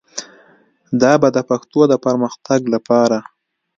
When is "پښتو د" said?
1.49-1.93